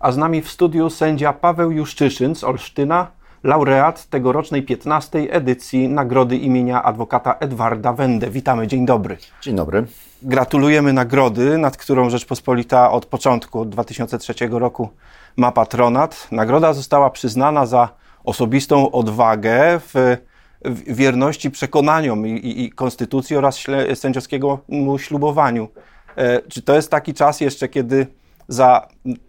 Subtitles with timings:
[0.00, 3.06] a z nami w studiu sędzia Paweł Juszczyszyn z Olsztyna,
[3.44, 5.18] laureat tegorocznej 15.
[5.18, 8.30] edycji Nagrody imienia adwokata Edwarda Wende.
[8.30, 9.16] Witamy, dzień dobry.
[9.42, 9.86] Dzień dobry.
[10.22, 14.88] Gratulujemy nagrody, nad którą Rzeczpospolita od początku, od 2003 roku
[15.36, 16.28] ma patronat.
[16.32, 17.88] Nagroda została przyznana za
[18.24, 20.16] osobistą odwagę w
[20.86, 23.60] wierności przekonaniom i, i, i konstytucji oraz
[23.94, 25.68] sędziowskiemu ślubowaniu.
[26.16, 28.06] E, czy to jest taki czas jeszcze, kiedy
[28.50, 28.88] za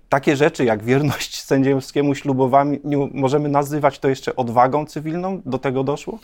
[0.09, 5.41] takie rzeczy jak wierność sędziowskiemu ślubowaniu możemy nazywać to jeszcze odwagą cywilną?
[5.46, 6.19] Do tego doszło?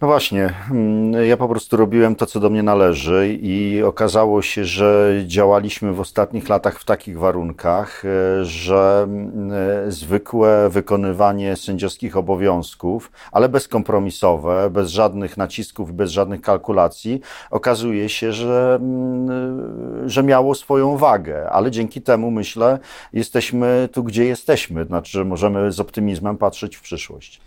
[0.00, 4.64] No właśnie, mm, ja po prostu robiłem to, co do mnie należy, i okazało się,
[4.64, 12.16] że działaliśmy w ostatnich latach w takich warunkach, e, że mm, e, zwykłe wykonywanie sędziowskich
[12.16, 20.54] obowiązków, ale bezkompromisowe, bez żadnych nacisków, bez żadnych kalkulacji, okazuje się, że, mm, że miało
[20.54, 22.78] swoją wagę, ale dzięki temu myślę,
[23.12, 27.40] jesteśmy tu, gdzie jesteśmy, znaczy, że możemy z optymizmem patrzeć w przyszłość.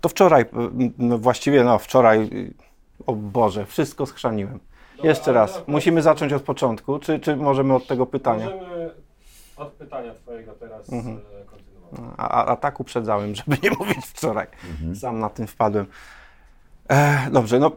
[0.00, 0.44] To wczoraj,
[0.98, 2.30] no właściwie no wczoraj,
[3.06, 4.60] o Boże, wszystko schrzaniłem.
[4.96, 8.46] Dobra, Jeszcze raz, musimy zacząć od początku, czy, czy możemy od tego pytania?
[8.50, 8.90] Możemy
[9.56, 11.16] od pytania twojego teraz mhm.
[11.16, 12.14] E, kontynuować.
[12.16, 14.46] A, a tak uprzedzałem, żeby nie mówić wczoraj.
[14.70, 14.96] Mhm.
[14.96, 15.86] Sam na tym wpadłem.
[16.90, 17.70] E, dobrze, no, e,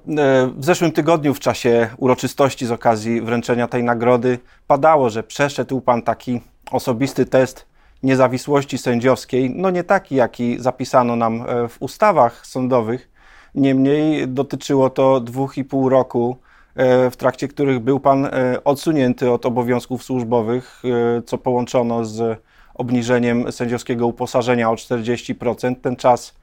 [0.48, 6.02] w zeszłym tygodniu w czasie uroczystości z okazji wręczenia tej nagrody padało, że przeszedł Pan
[6.02, 7.73] taki osobisty test
[8.04, 13.10] niezawisłości sędziowskiej, no nie taki, jaki zapisano nam e, w ustawach sądowych.
[13.56, 16.38] Niemniej dotyczyło to dwóch i pół roku,
[16.76, 20.84] e, w trakcie których był pan e, odsunięty od obowiązków służbowych,
[21.26, 22.40] co połączono z
[22.74, 25.76] obniżeniem sędziowskiego uposażenia o 40%.
[25.82, 26.36] Ten czas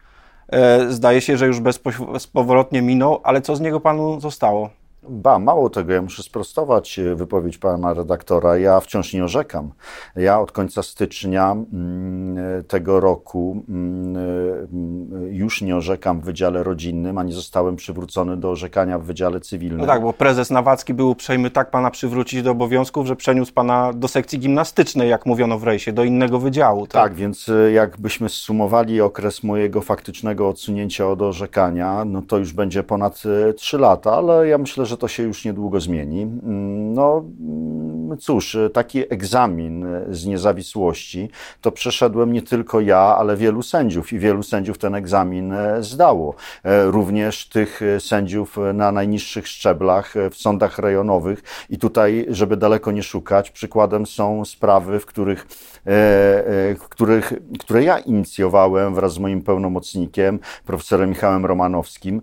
[0.88, 4.70] zdaje się, że już bezpowrotnie minął, ale co z niego panu zostało?
[5.08, 8.58] Ba, mało tego, ja muszę sprostować e, wypowiedź pana redaktora.
[8.58, 9.72] Ja wciąż nie orzekam.
[10.16, 16.62] Ja od końca stycznia mm, e, tego roku mm, e, już nie orzekam w Wydziale
[16.62, 19.80] Rodzinnym, ani zostałem przywrócony do orzekania w Wydziale Cywilnym.
[19.80, 23.92] No tak, bo prezes Nawacki był uprzejmy tak pana przywrócić do obowiązków, że przeniósł pana
[23.92, 26.86] do sekcji gimnastycznej, jak mówiono w rejsie, do innego wydziału.
[26.86, 32.82] Tak, tak więc jakbyśmy zsumowali okres mojego faktycznego odsunięcia od orzekania, no to już będzie
[32.82, 33.22] ponad
[33.56, 36.22] 3 lata, ale ja myślę, że to się już niedługo zmieni.
[36.22, 37.24] Mm, no
[38.16, 44.42] cóż, taki egzamin z niezawisłości to przeszedłem nie tylko ja, ale wielu sędziów i wielu
[44.42, 46.34] sędziów ten egzamin e, zdało.
[46.64, 53.02] E, również tych sędziów na najniższych szczeblach w sądach rejonowych i tutaj, żeby daleko nie
[53.02, 55.46] szukać, przykładem są sprawy, w których, e,
[56.74, 62.22] w których które ja inicjowałem wraz z moim pełnomocnikiem, profesorem Michałem Romanowskim.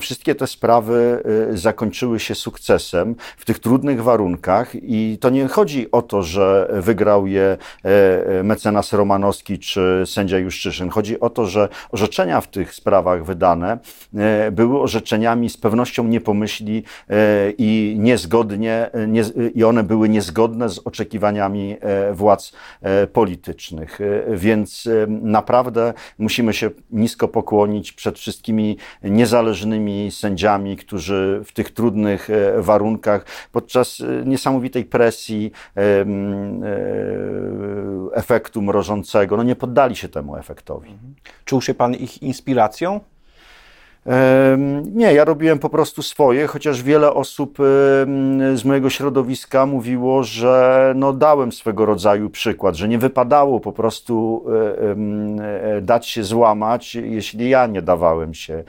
[0.00, 6.02] Wszystkie te sprawy zakończyły się sukcesem w tych trudnych warunkach i to nie chodzi o
[6.02, 7.88] to, że wygrał je e,
[8.40, 10.90] e, mecenas Romanowski czy sędzia Juszczyszyn.
[10.90, 13.78] Chodzi o to, że orzeczenia w tych sprawach wydane
[14.14, 16.82] e, były orzeczeniami z pewnością niepomyśli
[17.58, 19.22] i niezgodnie, nie,
[19.54, 21.76] i one były niezgodne z oczekiwaniami
[22.12, 22.52] władz
[23.12, 23.98] politycznych.
[24.28, 32.62] Więc naprawdę musimy się nisko pokłonić przed wszystkimi niezależnymi sędziami, którzy w tych trudnych e,
[32.62, 34.24] warunkach, podczas e,
[34.64, 35.80] niesamowitej presji e,
[38.14, 40.90] efektu mrożącego, no nie poddali się temu efektowi.
[40.90, 41.14] Mhm.
[41.44, 43.00] Czuł się Pan ich inspiracją?
[44.92, 47.58] Nie, ja robiłem po prostu swoje, chociaż wiele osób
[48.54, 54.44] z mojego środowiska mówiło, że no dałem swego rodzaju przykład, że nie wypadało po prostu
[55.82, 58.64] dać się złamać, jeśli ja nie dawałem się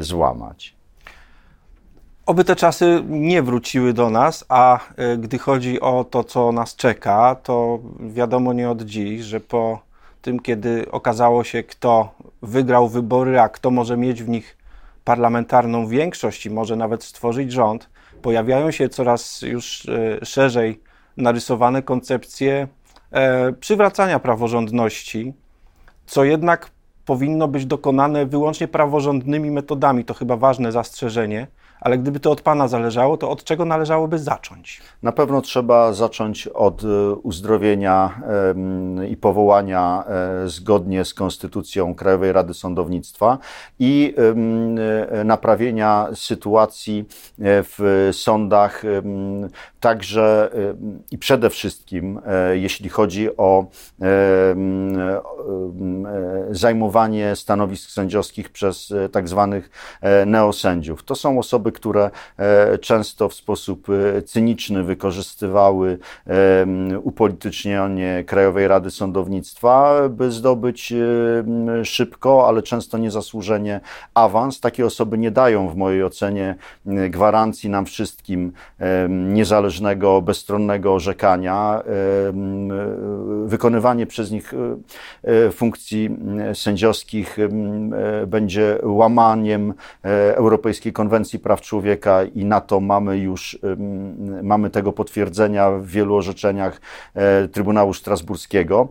[0.00, 0.77] złamać.
[2.28, 6.76] Oby te czasy nie wróciły do nas, a e, gdy chodzi o to, co nas
[6.76, 9.80] czeka, to wiadomo nie od dziś, że po
[10.22, 14.56] tym, kiedy okazało się, kto wygrał wybory, a kto może mieć w nich
[15.04, 17.88] parlamentarną większość i może nawet stworzyć rząd,
[18.22, 20.80] pojawiają się coraz już e, szerzej
[21.16, 22.68] narysowane koncepcje
[23.10, 25.34] e, przywracania praworządności,
[26.06, 26.70] co jednak
[27.04, 30.04] powinno być dokonane wyłącznie praworządnymi metodami.
[30.04, 31.46] To chyba ważne zastrzeżenie
[31.80, 34.82] ale gdyby to od Pana zależało, to od czego należałoby zacząć?
[35.02, 38.20] Na pewno trzeba zacząć od e, uzdrowienia
[39.10, 43.38] i powołania e, zgodnie z Konstytucją Krajowej Rady Sądownictwa
[43.78, 44.14] i
[45.20, 47.04] e, naprawienia sytuacji
[47.38, 48.82] w sądach,
[49.80, 50.50] także
[51.10, 52.20] i przede wszystkim,
[52.52, 53.66] jeśli chodzi o
[56.50, 59.70] zajmowanie stanowisk sędziowskich przez tak zwanych
[60.26, 61.02] neosędziów.
[61.02, 62.10] To są osoby, osoby, które
[62.80, 63.86] często w sposób
[64.26, 65.98] cyniczny wykorzystywały
[67.02, 70.92] upolitycznienie Krajowej Rady Sądownictwa, by zdobyć
[71.84, 73.80] szybko, ale często niezasłużenie
[74.14, 74.60] awans.
[74.60, 76.54] Takie osoby nie dają w mojej ocenie
[76.86, 78.52] gwarancji nam wszystkim
[79.08, 81.82] niezależnego, bezstronnego orzekania.
[83.44, 84.54] Wykonywanie przez nich
[85.24, 86.10] e, funkcji
[86.54, 87.38] sędziowskich
[88.26, 89.74] będzie łamaniem
[90.04, 93.58] e, Europejskiej Konwencji Praw Człowieka i na to mamy już
[94.42, 96.80] mamy tego potwierdzenia w wielu orzeczeniach
[97.14, 98.88] e, Trybunału Strasburskiego.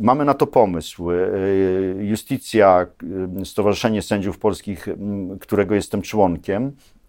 [0.00, 1.08] Mamy na to pomysł.
[1.98, 2.86] Justicja,
[3.44, 4.88] Stowarzyszenie Sędziów Polskich,
[5.40, 6.99] którego jestem członkiem, E,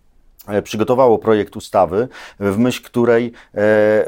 [0.64, 2.08] przygotowało projekt ustawy,
[2.40, 4.08] w myśl której e, e,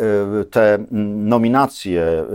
[0.51, 2.25] te nominacje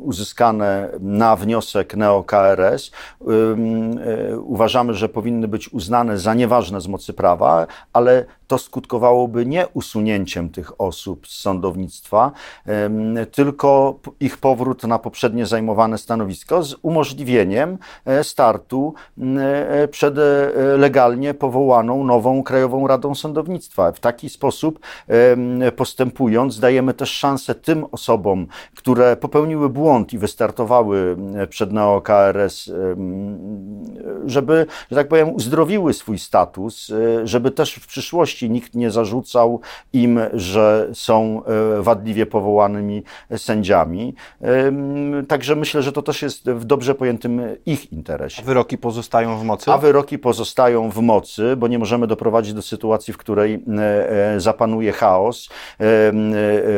[0.00, 2.90] uzyskane na wniosek NeoKRS
[4.42, 10.50] uważamy, że powinny być uznane za nieważne z mocy prawa, ale to skutkowałoby nie usunięciem
[10.50, 12.32] tych osób z sądownictwa,
[13.32, 17.78] tylko ich powrót na poprzednie zajmowane stanowisko z umożliwieniem
[18.22, 18.94] startu
[19.90, 20.14] przed
[20.78, 23.92] legalnie powołaną nową Krajową Radą Sądownictwa.
[23.92, 24.78] W taki sposób
[25.76, 28.46] postępując, dajemy też szansę tym osobom,
[28.76, 31.16] które popełniły błąd i wystartowały
[31.48, 32.70] przed NeoKRS,
[34.26, 39.60] żeby, że tak powiem, uzdrowiły swój status, e, żeby też w przyszłości nikt nie zarzucał
[39.92, 43.02] im, że są e, wadliwie powołanymi
[43.36, 44.14] sędziami.
[45.28, 48.42] Także myślę, że to też jest w dobrze pojętym ich interesie.
[48.42, 49.72] A wyroki pozostają w mocy?
[49.72, 54.34] A wyroki pozostają w mocy, bo nie możemy doprowadzić doprowadzi do sytuacji, w której e,
[54.34, 55.48] e, zapanuje chaos.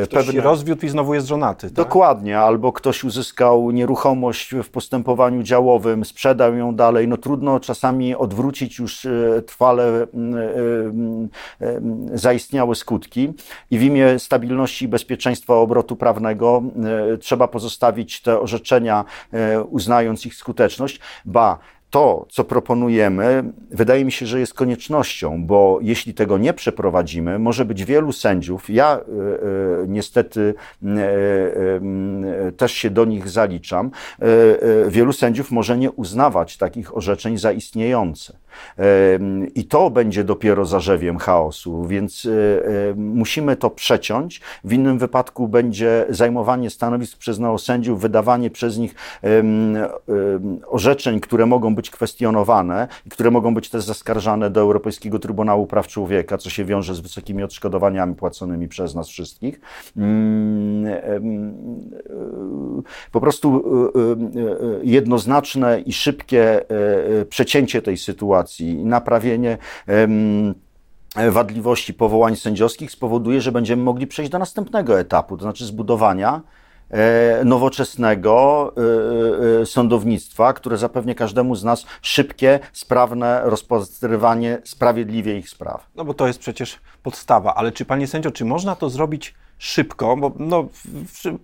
[0.04, 0.42] Ktoś Pewne...
[0.42, 1.66] rozwiódł i znowu jest żonaty.
[1.66, 1.72] Tak?
[1.72, 7.08] Dokładnie, albo ktoś uzyskał nieruchomość w postępowaniu działowym, sprzedał ją dalej.
[7.08, 9.06] No trudno czasami odwrócić już
[9.46, 10.06] trwale
[12.14, 13.32] zaistniałe skutki.
[13.70, 16.62] I w imię stabilności i bezpieczeństwa obrotu prawnego
[17.20, 19.04] trzeba pozostawić te orzeczenia,
[19.68, 21.58] uznając ich skuteczność, ba
[21.92, 27.64] to, co proponujemy, wydaje mi się, że jest koniecznością, bo jeśli tego nie przeprowadzimy, może
[27.64, 29.02] być wielu sędziów, ja y,
[29.84, 33.90] y, niestety y, też się do nich zaliczam,
[34.88, 38.36] wielu sędziów może nie uznawać takich orzeczeń za istniejące.
[39.54, 42.28] I to będzie dopiero zarzewiem chaosu, więc
[42.96, 44.40] musimy to przeciąć.
[44.64, 48.94] W innym wypadku będzie zajmowanie stanowisk przez neosędziów, wydawanie przez nich
[50.66, 55.66] orzeczeń, które mogą być być kwestionowane i które mogą być też zaskarżane do Europejskiego Trybunału
[55.66, 59.60] Praw Człowieka, co się wiąże z wysokimi odszkodowaniami płaconymi przez nas wszystkich.
[59.96, 60.84] Mm,
[63.12, 63.64] po prostu
[63.94, 69.58] e, e, jednoznaczne i szybkie e, przecięcie tej sytuacji i naprawienie
[71.30, 76.61] wadliwości powołań sędziowskich spowoduje, że będziemy mogli przejść do następnego etapu, to znaczy zbudowania E,
[77.44, 78.72] nowoczesnego
[79.58, 85.86] e, e, sądownictwa, które zapewni każdemu z nas szybkie, sprawne rozpatrywanie sprawiedliwie ich spraw.
[85.94, 90.16] No bo to jest przecież podstawa, ale czy panie sędzio, czy można to zrobić szybko,
[90.16, 90.68] bo no,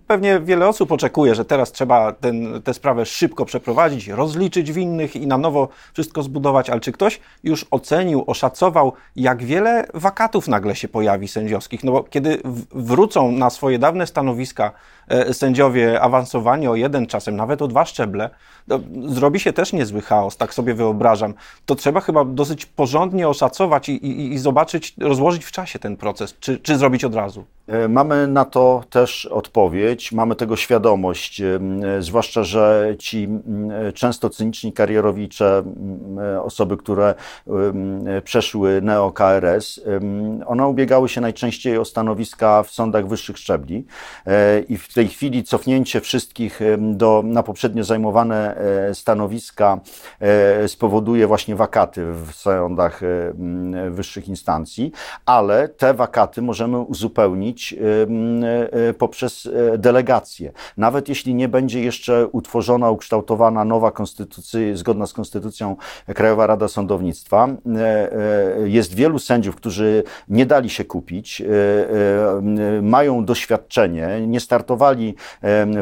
[0.07, 5.27] pewnie wiele osób oczekuje, że teraz trzeba ten, tę sprawę szybko przeprowadzić, rozliczyć winnych i
[5.27, 10.87] na nowo wszystko zbudować, ale czy ktoś już ocenił, oszacował, jak wiele wakatów nagle się
[10.87, 11.83] pojawi sędziowskich?
[11.83, 14.71] No bo kiedy wrócą na swoje dawne stanowiska
[15.07, 18.29] e, sędziowie awansowani o jeden, czasem nawet o dwa szczeble,
[19.07, 21.33] zrobi się też niezły chaos, tak sobie wyobrażam.
[21.65, 26.35] To trzeba chyba dosyć porządnie oszacować i, i, i zobaczyć, rozłożyć w czasie ten proces,
[26.39, 27.45] czy, czy zrobić od razu.
[27.69, 31.59] E, mamy na to też odpowiedź, mamy tego świadomość, e,
[31.99, 33.27] zwłaszcza, że ci
[33.93, 35.63] często cyniczni karierowicze,
[36.43, 37.15] osoby, które
[38.23, 39.81] przeszły neo-KRS,
[40.45, 43.85] one ubiegały się najczęściej o stanowiska w sądach wyższych szczebli
[44.25, 48.55] e, i w tej chwili cofnięcie wszystkich do, na poprzednio zajmowane
[48.93, 49.79] stanowiska
[50.67, 53.01] spowoduje właśnie wakaty w sądach
[53.89, 54.91] wyższych instancji,
[55.25, 60.51] ale te wakaty możemy uzupełnić E, poprzez e, delegację.
[60.77, 65.75] Nawet jeśli nie będzie jeszcze utworzona, ukształtowana nowa konstytucja, zgodna z konstytucją
[66.15, 71.43] Krajowa Rada Sądownictwa, e, jest wielu sędziów, którzy nie dali się kupić,
[72.81, 75.15] mają doświadczenie, nie startowali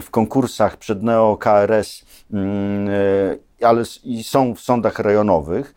[0.01, 2.05] w konkursach przed Neo KRS
[3.61, 5.75] ale i są w sądach rejonowych.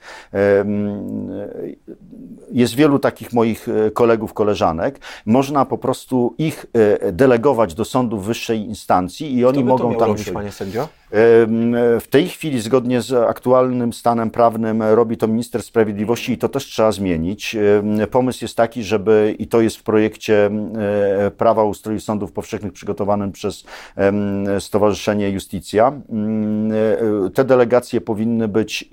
[2.53, 5.01] Jest wielu takich moich e, kolegów, koleżanek.
[5.27, 9.95] Można po prostu ich e, delegować do sądów wyższej instancji i oni Kto by mogą
[9.95, 10.09] tam.
[10.09, 10.89] Robić, panie sędzio?
[11.13, 16.65] W tej chwili, zgodnie z aktualnym stanem prawnym, robi to minister sprawiedliwości i to też
[16.65, 17.57] trzeba zmienić.
[18.11, 23.33] Pomysł jest taki, żeby, i to jest w projekcie e, prawa ustroju sądów powszechnych przygotowanym
[23.33, 23.65] przez
[24.59, 25.93] Stowarzyszenie Justicja,
[27.35, 28.89] te delegacje powinny być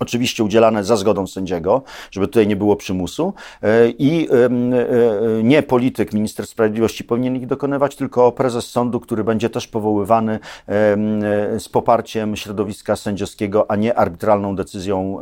[0.00, 4.48] Oczywiście udzielane za zgodą sędziego, żeby tutaj nie było przymusu e, i e,
[5.42, 10.38] nie polityk, minister sprawiedliwości powinien ich dokonywać, tylko prezes sądu, który będzie też powoływany
[11.58, 15.18] z poparciem środowiska sędziowskiego, a nie arbitralną decyzją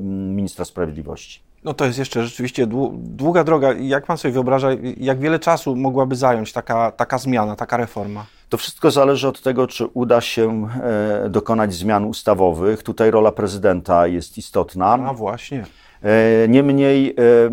[0.00, 1.40] ministra sprawiedliwości.
[1.64, 3.72] No to jest jeszcze rzeczywiście długa droga.
[3.72, 8.26] Jak pan sobie wyobraża, jak wiele czasu mogłaby zająć taka, taka zmiana, taka reforma?
[8.52, 12.82] To wszystko zależy od tego, czy uda się e, dokonać zmian ustawowych.
[12.82, 14.86] Tutaj rola prezydenta jest istotna.
[14.86, 15.64] A właśnie.
[16.02, 17.50] E, niemniej e,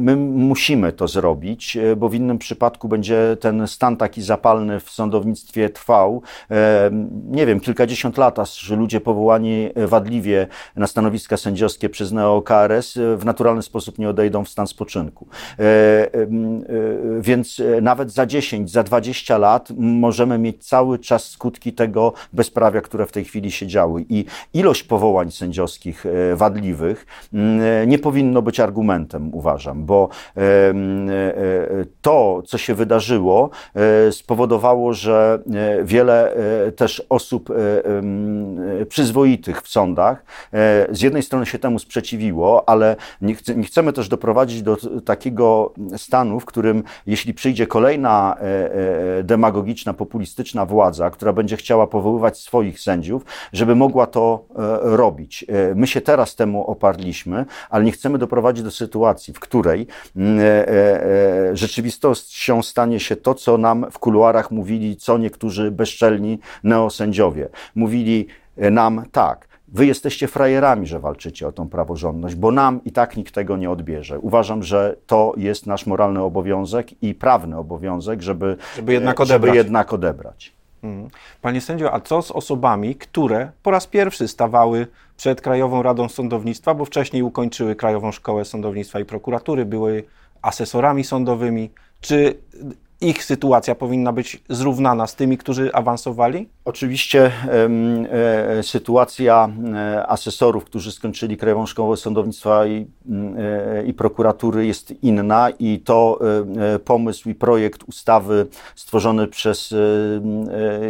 [0.00, 5.70] my musimy to zrobić, bo w innym przypadku będzie ten stan taki zapalny w sądownictwie
[5.70, 6.22] trwał,
[7.30, 10.46] nie wiem, kilkadziesiąt lat, aż ludzie powołani wadliwie
[10.76, 15.26] na stanowiska sędziowskie przez neo-KRS w naturalny sposób nie odejdą w stan spoczynku.
[17.20, 23.06] Więc nawet za 10, za 20 lat możemy mieć cały czas skutki tego bezprawia, które
[23.06, 24.04] w tej chwili się działy.
[24.08, 24.24] I
[24.54, 30.74] ilość powołań sędziowskich wadliwych, mm, nie powinno być argumentem, uważam, bo e, e,
[32.02, 35.38] to, co się wydarzyło, e, spowodowało, że
[35.82, 36.32] wiele
[36.76, 37.48] też osób
[38.88, 40.24] przyzwoitych w sądach
[40.90, 46.40] z jednej strony się temu sprzeciwiło, ale nie, nie chcemy też doprowadzić do takiego stanu,
[46.40, 48.36] w którym jeśli przyjdzie kolejna
[49.24, 54.44] demagogiczna, populistyczna władza, która będzie chciała powoływać swoich sędziów, żeby mogła to
[54.80, 55.44] robić.
[55.74, 60.42] My się teraz temu oparliśmy, ale nie chcemy doprowadzić do sytuacji, w której mm, e,
[60.42, 61.04] e,
[61.50, 67.48] e, rzeczywistością stanie się to, co nam w kuluarach mówili co niektórzy bezczelni neosędziowie.
[67.74, 68.26] Mówili
[68.56, 73.34] nam tak, Wy jesteście frajerami, że walczycie o tą praworządność, bo nam i tak nikt
[73.34, 74.18] tego nie odbierze.
[74.18, 79.48] Uważam, że to jest nasz moralny obowiązek i prawny obowiązek, żeby, żeby jednak odebrać.
[79.48, 80.52] Żeby jednak odebrać.
[80.82, 81.10] Mhm.
[81.42, 86.74] Panie sędzio, a co z osobami, które po raz pierwszy stawały przed Krajową Radą Sądownictwa,
[86.74, 90.04] bo wcześniej ukończyły Krajową Szkołę Sądownictwa i Prokuratury, były
[90.42, 91.70] asesorami sądowymi?
[92.00, 92.38] Czy
[93.00, 96.48] ich sytuacja powinna być zrównana z tymi, którzy awansowali?
[96.64, 97.32] Oczywiście
[98.58, 102.86] e, sytuacja e, asesorów, którzy skończyli Krajową Szkołę Sądownictwa i,
[103.38, 106.18] e, i Prokuratury jest inna i to
[106.84, 109.74] pomysł i projekt ustawy stworzony przez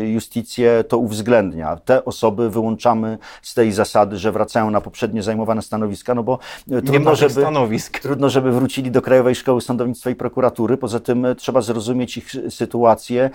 [0.03, 1.77] Justicję to uwzględnia.
[1.77, 6.39] Te osoby wyłączamy z tej zasady, że wracają na poprzednie zajmowane stanowiska, no bo
[6.87, 7.99] trudno żeby, stanowisk.
[7.99, 10.77] trudno, żeby wrócili do Krajowej Szkoły Sądownictwa i Prokuratury.
[10.77, 13.31] Poza tym trzeba zrozumieć ich sytuację.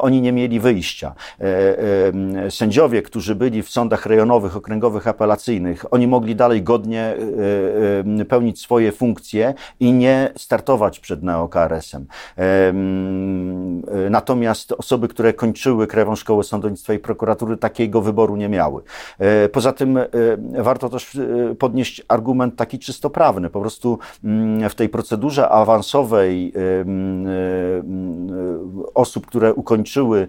[0.00, 1.14] Oni nie mieli wyjścia
[2.50, 8.60] sędziowie, którzy byli w sądach rejonowych, okręgowych, apelacyjnych, oni mogli dalej godnie e, e, pełnić
[8.60, 12.06] swoje funkcje i nie startować przed neokRS-em.
[12.38, 12.72] E,
[14.10, 18.82] natomiast osoby, które kończyły Krajową Szkołę Sądownictwa i Prokuratury, takiego wyboru nie miały.
[19.52, 19.98] Poza tym
[20.58, 21.18] warto też
[21.58, 23.50] podnieść argument taki czysto prawny.
[23.50, 23.98] Po prostu
[24.70, 26.52] w tej procedurze awansowej
[28.94, 30.28] osób, które ukończyły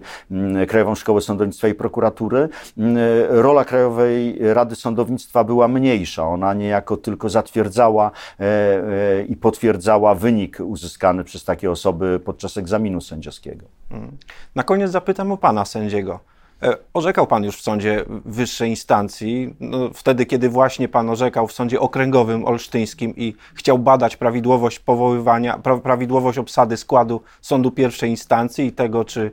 [0.68, 1.33] Krajową Szkołę Sądownictwa
[1.70, 2.48] i Prokuratury,
[2.78, 2.96] mm,
[3.28, 6.28] rola Krajowej Rady Sądownictwa była mniejsza.
[6.28, 8.10] Ona niejako tylko zatwierdzała
[8.40, 13.66] e, e, i potwierdzała wynik uzyskany przez takie osoby podczas egzaminu sędziowskiego.
[13.90, 14.16] Mm.
[14.54, 16.20] Na koniec zapytam o pana sędziego.
[16.62, 21.52] E, orzekał Pan już w sądzie wyższej instancji, no, wtedy kiedy właśnie Pan orzekał w
[21.52, 28.72] sądzie okręgowym olsztyńskim i chciał badać prawidłowość powoływania, prawidłowość obsady składu sądu pierwszej instancji i
[28.72, 29.30] tego, czy e,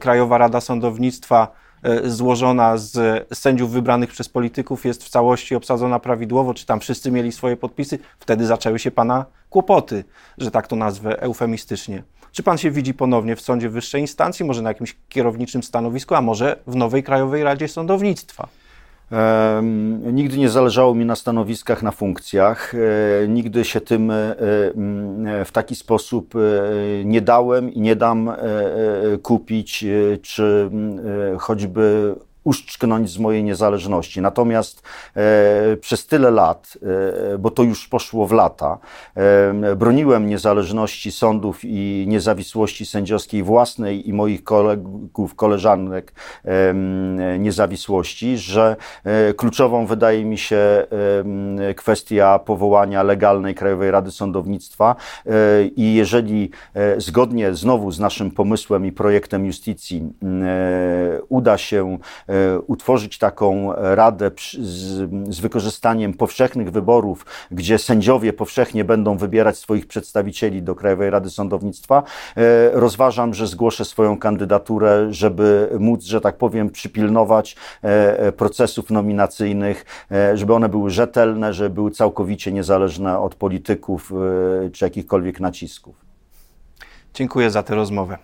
[0.00, 1.48] Krajowa Rada Sądownictwa
[1.82, 7.10] e, złożona z sędziów wybranych przez polityków jest w całości obsadzona prawidłowo, czy tam wszyscy
[7.10, 10.04] mieli swoje podpisy, wtedy zaczęły się Pana kłopoty,
[10.38, 12.02] że tak to nazwę eufemistycznie.
[12.32, 16.22] Czy pan się widzi ponownie w sądzie wyższej instancji, może na jakimś kierowniczym stanowisku, a
[16.22, 18.48] może w nowej Krajowej Radzie Sądownictwa?
[20.12, 22.74] Nigdy nie zależało mi na stanowiskach, na funkcjach.
[22.74, 24.14] E, nigdy się tym e,
[25.44, 28.30] w taki sposób e, nie dałem i nie dam
[29.22, 29.84] kupić,
[30.22, 30.70] czy
[31.38, 34.20] choćby uszczknąć z mojej niezależności.
[34.20, 34.82] Natomiast
[35.16, 36.78] e, przez tyle lat,
[37.34, 38.78] e, bo to już poszło w lata,
[39.14, 46.12] e, broniłem niezależności sądów i niezawisłości sędziowskiej własnej i moich kolegów, koleżanek
[46.44, 46.74] e,
[47.38, 54.96] niezawisłości, że e, kluczową wydaje mi się e, kwestia powołania legalnej Krajowej Rady Sądownictwa
[55.76, 56.50] i jeżeli
[56.98, 61.98] zgodnie znowu z naszym pomysłem i projektem justicji e, uda się
[62.66, 70.62] utworzyć taką radę z, z wykorzystaniem powszechnych wyborów, gdzie sędziowie powszechnie będą wybierać swoich przedstawicieli
[70.62, 72.02] do Krajowej Rady Sądownictwa,
[72.36, 78.90] e, rozważam, że zgłoszę swoją kandydaturę, żeby móc, że tak powiem, przypilnować e, e, procesów
[78.90, 84.12] nominacyjnych, e, żeby one były rzetelne, żeby były całkowicie niezależne od polityków
[84.66, 85.96] e, czy jakichkolwiek nacisków.
[87.14, 88.18] Dziękuję za tę rozmowę.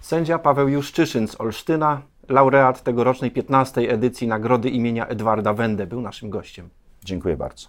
[0.00, 3.80] Sędzia Paweł Juszczyszyn z Olsztyna, laureat tegorocznej 15.
[3.80, 6.68] edycji Nagrody imienia Edwarda Wende był naszym gościem.
[7.04, 7.66] Dziękuję bardzo.